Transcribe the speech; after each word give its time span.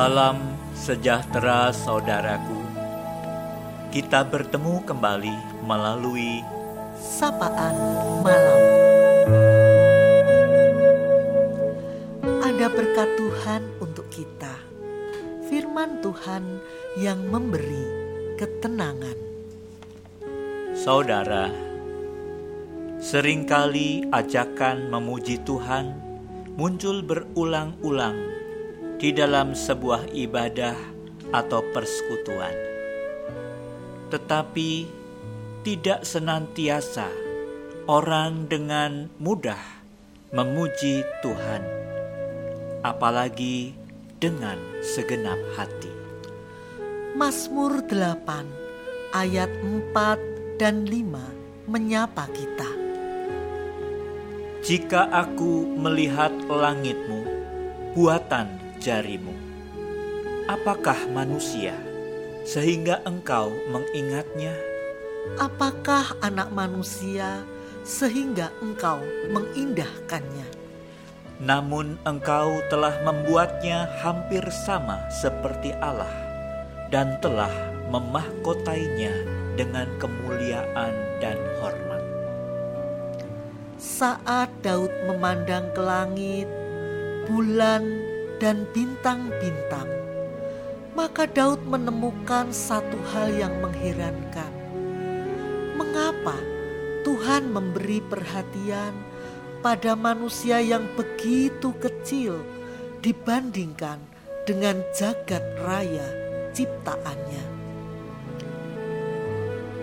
Salam 0.00 0.56
sejahtera 0.72 1.76
saudaraku. 1.76 2.56
Kita 3.92 4.24
bertemu 4.24 4.80
kembali 4.88 5.60
melalui 5.68 6.40
sapaan 6.96 7.76
malam. 8.24 8.62
Ada 12.40 12.66
berkat 12.72 13.08
Tuhan 13.20 13.62
untuk 13.76 14.08
kita. 14.08 14.56
Firman 15.52 16.00
Tuhan 16.00 16.48
yang 16.96 17.20
memberi 17.28 17.84
ketenangan. 18.40 19.20
Saudara, 20.80 21.52
sering 23.04 23.44
kali 23.44 24.08
ajakan 24.08 24.88
memuji 24.88 25.44
Tuhan 25.44 25.92
muncul 26.56 27.04
berulang-ulang 27.04 28.39
di 29.00 29.16
dalam 29.16 29.56
sebuah 29.56 30.12
ibadah 30.12 30.76
atau 31.32 31.64
persekutuan. 31.72 32.52
Tetapi 34.12 34.70
tidak 35.64 36.04
senantiasa 36.04 37.08
orang 37.88 38.44
dengan 38.44 39.08
mudah 39.16 39.80
memuji 40.36 41.00
Tuhan, 41.24 41.64
apalagi 42.84 43.72
dengan 44.20 44.60
segenap 44.84 45.40
hati. 45.56 45.90
Mazmur 47.16 47.80
8 47.88 49.16
ayat 49.16 49.48
4 49.64 50.60
dan 50.60 50.84
5 50.84 51.72
menyapa 51.72 52.28
kita. 52.36 52.68
Jika 54.60 55.08
aku 55.08 55.64
melihat 55.80 56.36
langitmu, 56.44 57.24
buatan 57.96 58.69
jarimu. 58.80 59.36
Apakah 60.48 60.96
manusia 61.12 61.76
sehingga 62.42 63.04
engkau 63.04 63.52
mengingatnya? 63.68 64.56
Apakah 65.36 66.16
anak 66.24 66.48
manusia 66.50 67.44
sehingga 67.84 68.48
engkau 68.64 69.04
mengindahkannya? 69.30 70.48
Namun 71.40 72.00
engkau 72.08 72.60
telah 72.72 72.96
membuatnya 73.04 73.88
hampir 74.00 74.42
sama 74.64 74.96
seperti 75.12 75.76
Allah 75.78 76.10
dan 76.88 77.20
telah 77.20 77.52
memahkotainya 77.92 79.12
dengan 79.54 79.86
kemuliaan 80.00 80.92
dan 81.20 81.36
hormat. 81.60 82.02
Saat 83.80 84.52
Daud 84.60 84.92
memandang 85.08 85.72
ke 85.72 85.80
langit, 85.80 86.48
bulan 87.24 87.84
dan 88.40 88.64
bintang-bintang, 88.72 89.86
maka 90.96 91.28
Daud 91.28 91.60
menemukan 91.68 92.48
satu 92.50 92.96
hal 93.12 93.36
yang 93.36 93.60
mengherankan. 93.60 94.50
Mengapa 95.76 96.40
Tuhan 97.04 97.52
memberi 97.52 98.00
perhatian 98.00 98.96
pada 99.60 99.92
manusia 99.92 100.58
yang 100.64 100.88
begitu 100.96 101.76
kecil 101.76 102.40
dibandingkan 103.04 104.00
dengan 104.48 104.80
jagat 104.96 105.44
raya 105.60 106.08
ciptaannya? 106.56 107.44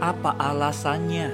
Apa 0.01 0.33
alasannya 0.37 1.29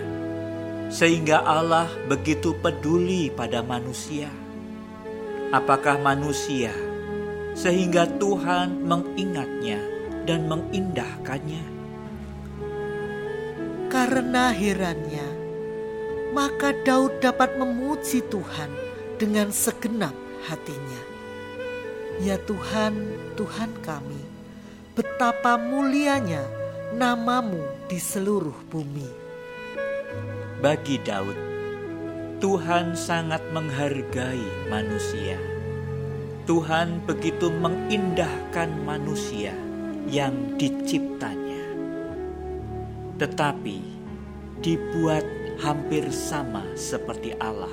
sehingga 0.87 1.43
Allah 1.43 1.87
begitu 2.07 2.55
peduli 2.59 3.31
pada 3.31 3.59
manusia? 3.63 4.31
Apakah 5.51 5.99
manusia 5.99 6.71
sehingga 7.53 8.09
Tuhan 8.17 8.81
mengingatnya 8.81 9.79
dan 10.25 10.49
mengindahkannya. 10.49 11.65
Karena 13.93 14.49
herannya, 14.49 15.27
maka 16.33 16.73
Daud 16.81 17.21
dapat 17.21 17.61
memuji 17.61 18.25
Tuhan 18.25 18.73
dengan 19.21 19.53
segenap 19.53 20.17
hatinya. 20.49 21.01
Ya 22.17 22.41
Tuhan, 22.41 22.93
Tuhan 23.37 23.69
kami, 23.85 24.21
betapa 24.97 25.61
mulianya 25.61 26.41
namamu 26.97 27.61
di 27.85 28.01
seluruh 28.01 28.57
bumi. 28.69 29.09
Bagi 30.57 30.97
Daud, 31.05 31.37
Tuhan 32.41 32.97
sangat 32.97 33.45
menghargai 33.53 34.73
manusia 34.73 35.52
Tuhan 36.43 36.99
begitu 37.07 37.47
mengindahkan 37.47 38.67
manusia 38.83 39.55
yang 40.11 40.59
diciptanya, 40.59 41.63
tetapi 43.15 43.79
dibuat 44.59 45.23
hampir 45.63 46.03
sama 46.11 46.67
seperti 46.75 47.31
Allah 47.39 47.71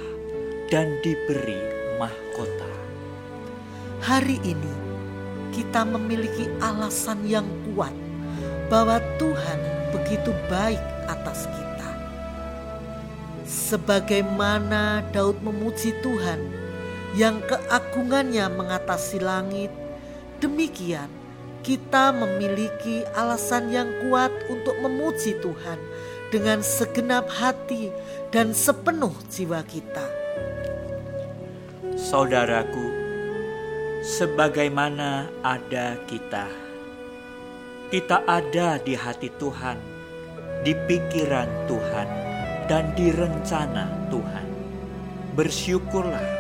dan 0.71 0.87
diberi 1.03 1.59
mahkota. 1.99 2.71
Hari 4.07 4.39
ini 4.47 4.75
kita 5.51 5.83
memiliki 5.83 6.47
alasan 6.63 7.27
yang 7.27 7.51
kuat 7.75 7.93
bahwa 8.71 9.03
Tuhan 9.19 9.59
begitu 9.91 10.31
baik 10.47 10.79
atas 11.11 11.51
kita. 11.51 11.91
Sebagaimana 13.51 15.03
Daud 15.11 15.43
memuji 15.43 15.91
Tuhan 16.07 16.70
yang 17.19 17.43
keagungannya 17.43 18.47
mengatasi 18.55 19.19
langit, 19.19 19.73
demikian 20.39 21.11
kita 21.61 22.15
memiliki 22.15 23.05
alasan 23.13 23.69
yang 23.69 23.91
kuat 24.07 24.33
untuk 24.49 24.79
memuji 24.81 25.37
Tuhan 25.43 25.79
dengan 26.31 26.63
segenap 26.63 27.29
hati 27.29 27.91
dan 28.31 28.55
sepenuh 28.55 29.13
jiwa 29.29 29.61
kita. 29.67 30.07
Saudaraku, 31.99 32.87
sebagaimana 34.01 35.29
ada 35.45 36.01
kita, 36.09 36.49
kita 37.93 38.25
ada 38.25 38.81
di 38.81 38.95
hati 38.97 39.29
Tuhan, 39.37 39.77
di 40.65 40.73
pikiran 40.73 41.51
Tuhan, 41.69 42.09
dan 42.71 42.95
di 42.95 43.11
rencana 43.11 43.91
Tuhan. 44.09 44.47
Bersyukurlah 45.35 46.40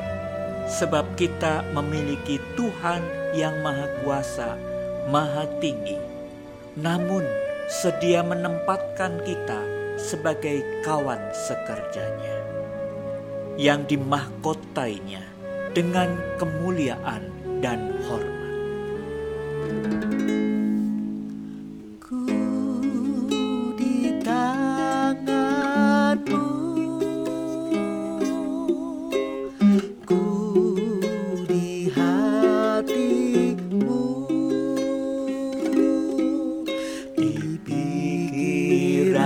sebab 0.70 1.18
kita 1.18 1.66
memiliki 1.74 2.38
Tuhan 2.54 3.02
yang 3.34 3.58
Maha 3.60 3.90
Kuasa, 4.00 4.54
Maha 5.10 5.50
Tinggi, 5.58 5.98
namun 6.78 7.26
sedia 7.66 8.22
menempatkan 8.22 9.18
kita 9.26 9.60
sebagai 9.98 10.62
kawan 10.86 11.20
sekerjanya 11.34 12.38
yang 13.58 13.84
dimahkotainya 13.84 15.26
dengan 15.74 16.16
kemuliaan 16.38 17.28
dan 17.60 17.98
hormat. 18.06 18.29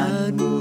lado. 0.05 0.54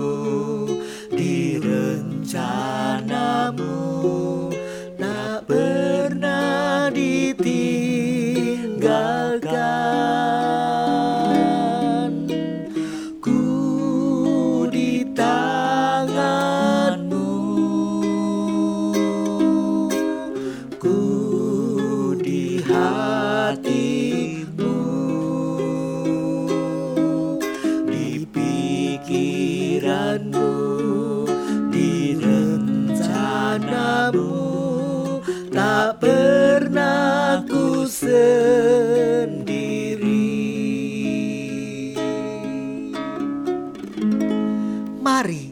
Mari 45.04 45.52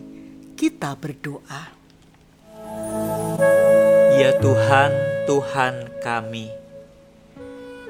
kita 0.56 0.96
berdoa. 0.96 1.76
Ya 4.16 4.32
Tuhan, 4.40 4.92
Tuhan 5.28 5.76
kami, 6.00 6.48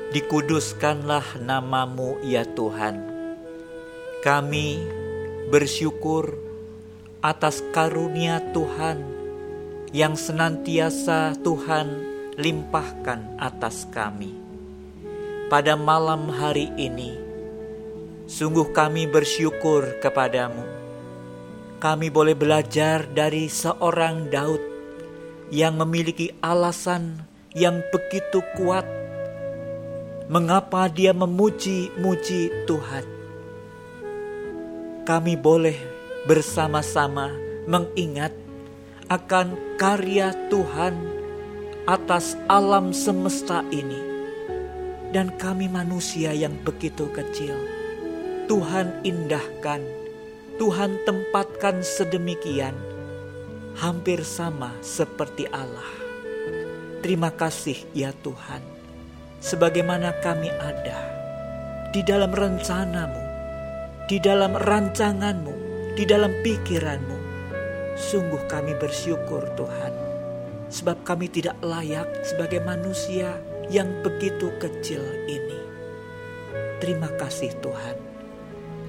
Dikuduskanlah 0.09 1.37
namamu 1.37 2.17
ya 2.25 2.49
Tuhan. 2.49 2.97
Kami 4.25 4.81
bersyukur 5.53 6.33
atas 7.21 7.61
karunia 7.69 8.41
Tuhan 8.57 9.05
yang 9.93 10.17
senantiasa 10.17 11.37
Tuhan 11.45 11.87
limpahkan 12.41 13.37
atas 13.37 13.85
kami. 13.93 14.33
Pada 15.45 15.77
malam 15.77 16.25
hari 16.25 16.73
ini, 16.73 17.13
sungguh 18.25 18.73
kami 18.73 19.05
bersyukur 19.05 20.01
kepadamu. 20.01 20.80
Kami 21.81 22.13
boleh 22.13 22.37
belajar 22.37 23.09
dari 23.09 23.49
seorang 23.49 24.29
Daud 24.29 24.61
yang 25.49 25.81
memiliki 25.81 26.29
alasan 26.37 27.25
yang 27.57 27.81
begitu 27.89 28.45
kuat 28.53 28.85
mengapa 30.29 30.85
dia 30.93 31.09
memuji-muji 31.09 32.69
Tuhan. 32.69 33.05
Kami 35.09 35.33
boleh 35.33 35.73
bersama-sama 36.29 37.33
mengingat 37.65 38.29
akan 39.09 39.57
karya 39.81 40.37
Tuhan 40.53 40.93
atas 41.89 42.37
alam 42.45 42.93
semesta 42.93 43.65
ini, 43.73 43.97
dan 45.09 45.33
kami 45.33 45.65
manusia 45.65 46.29
yang 46.29 46.53
begitu 46.61 47.09
kecil. 47.09 47.57
Tuhan 48.45 49.01
indahkan, 49.01 49.81
Tuhan 50.61 51.01
tempatkan 51.09 51.81
sedemikian, 51.81 52.77
hampir 53.81 54.21
sama 54.21 54.77
seperti 54.85 55.49
Allah. 55.49 55.89
Terima 57.01 57.33
kasih 57.33 57.81
ya 57.97 58.13
Tuhan 58.21 58.61
sebagaimana 59.41 60.21
kami 60.21 60.53
ada 60.53 61.01
di 61.89 62.05
dalam 62.05 62.29
rencanamu, 62.29 63.23
di 64.05 64.21
dalam 64.21 64.53
rancanganmu, 64.53 65.55
di 65.97 66.05
dalam 66.05 66.29
pikiranmu. 66.45 67.17
Sungguh 67.97 68.45
kami 68.45 68.77
bersyukur 68.77 69.41
Tuhan, 69.57 69.93
sebab 70.69 71.01
kami 71.01 71.25
tidak 71.25 71.57
layak 71.65 72.05
sebagai 72.21 72.61
manusia 72.61 73.33
yang 73.73 73.89
begitu 74.05 74.53
kecil 74.61 75.01
ini. 75.25 75.57
Terima 76.77 77.09
kasih 77.17 77.49
Tuhan, 77.65 77.97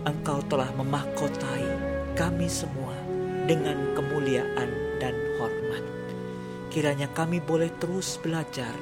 Engkau 0.03 0.43
telah 0.51 0.67
memahkotai 0.75 1.67
kami 2.19 2.51
semua 2.51 2.91
dengan 3.47 3.95
kemuliaan 3.95 4.99
dan 4.99 5.15
hormat. 5.39 5.85
Kiranya 6.75 7.07
kami 7.15 7.39
boleh 7.39 7.71
terus 7.79 8.19
belajar 8.19 8.75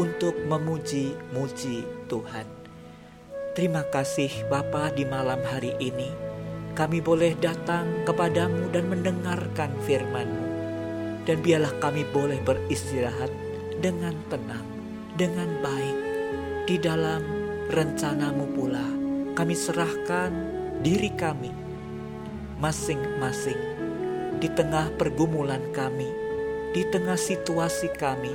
untuk 0.00 0.32
memuji-muji 0.48 2.08
Tuhan. 2.08 2.48
Terima 3.52 3.84
kasih 3.84 4.48
Bapa 4.48 4.88
di 4.96 5.04
malam 5.04 5.44
hari 5.44 5.76
ini. 5.76 6.08
Kami 6.72 7.04
boleh 7.04 7.36
datang 7.36 8.08
kepadamu 8.08 8.72
dan 8.72 8.88
mendengarkan 8.88 9.76
firman-Mu. 9.84 10.46
Dan 11.28 11.44
biarlah 11.44 11.76
kami 11.84 12.08
boleh 12.08 12.40
beristirahat 12.40 13.28
dengan 13.84 14.16
tenang, 14.32 14.64
dengan 15.20 15.52
baik. 15.60 15.98
Di 16.64 16.80
dalam 16.80 17.20
rencanamu 17.68 18.56
pula 18.56 18.86
kami 19.36 19.52
serahkan 19.52 20.61
diri 20.82 21.14
kami 21.14 21.54
masing-masing 22.58 23.58
di 24.42 24.50
tengah 24.50 24.90
pergumulan 24.98 25.62
kami, 25.70 26.10
di 26.74 26.82
tengah 26.90 27.14
situasi 27.14 27.94
kami, 27.94 28.34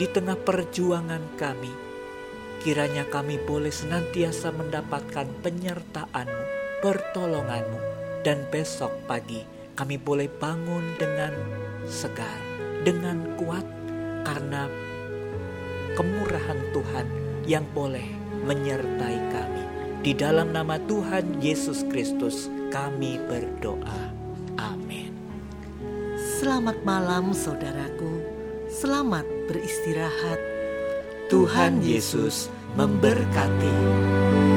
di 0.00 0.08
tengah 0.08 0.40
perjuangan 0.40 1.20
kami. 1.36 1.68
Kiranya 2.64 3.04
kami 3.12 3.36
boleh 3.36 3.68
senantiasa 3.68 4.48
mendapatkan 4.56 5.28
penyertaan-Mu, 5.44 6.44
pertolongan-Mu, 6.80 7.80
dan 8.24 8.48
besok 8.48 9.04
pagi 9.04 9.44
kami 9.76 10.00
boleh 10.00 10.32
bangun 10.40 10.96
dengan 10.96 11.36
segar, 11.84 12.40
dengan 12.80 13.36
kuat, 13.36 13.68
karena 14.24 14.72
kemurahan 15.92 16.60
Tuhan 16.72 17.06
yang 17.44 17.68
boleh 17.76 18.08
menyertai 18.48 19.18
kami. 19.28 19.73
Di 20.04 20.12
dalam 20.12 20.52
nama 20.52 20.76
Tuhan 20.84 21.40
Yesus 21.40 21.80
Kristus 21.88 22.52
kami 22.68 23.16
berdoa. 23.24 24.12
Amin. 24.60 25.08
Selamat 26.20 26.76
malam 26.84 27.32
saudaraku. 27.32 28.20
Selamat 28.68 29.24
beristirahat. 29.48 30.36
Tuhan 31.32 31.80
Yesus 31.80 32.52
memberkati. 32.76 34.53